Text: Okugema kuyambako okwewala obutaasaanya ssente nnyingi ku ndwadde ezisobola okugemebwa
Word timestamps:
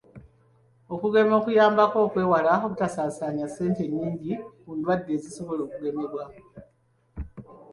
Okugema 0.93 1.35
kuyambako 1.43 1.97
okwewala 2.05 2.51
obutaasaanya 2.65 3.45
ssente 3.49 3.83
nnyingi 3.87 4.33
ku 4.61 4.69
ndwadde 4.77 5.11
ezisobola 5.17 5.61
okugemebwa 5.63 6.23